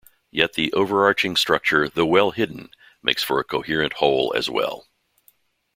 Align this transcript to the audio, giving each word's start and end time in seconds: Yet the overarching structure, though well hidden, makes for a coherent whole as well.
Yet 0.31 0.53
the 0.53 0.73
overarching 0.73 1.35
structure, 1.35 1.87
though 1.87 2.07
well 2.07 2.31
hidden, 2.31 2.71
makes 3.03 3.21
for 3.21 3.39
a 3.39 3.43
coherent 3.43 3.93
whole 3.93 4.33
as 4.35 4.49
well. 4.49 4.87